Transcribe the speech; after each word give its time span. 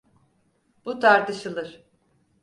Bu 0.85 0.99
tartışılır. 0.99 1.83